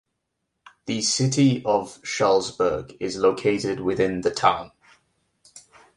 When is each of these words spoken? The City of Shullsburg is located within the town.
The 0.87 1.03
City 1.03 1.63
of 1.63 2.01
Shullsburg 2.01 2.97
is 2.99 3.17
located 3.17 3.81
within 3.81 4.21
the 4.21 4.31
town. 4.31 4.71